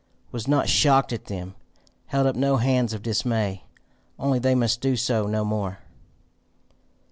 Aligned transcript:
was 0.31 0.47
not 0.47 0.67
shocked 0.67 1.13
at 1.13 1.25
them! 1.25 1.53
held 2.07 2.25
up 2.25 2.35
no 2.35 2.57
hands 2.57 2.91
of 2.91 3.03
dismay! 3.03 3.65
Only 4.17 4.39
they 4.39 4.55
must 4.55 4.81
do 4.81 4.95
so 4.95 5.27
no 5.27 5.45
more. 5.45 5.77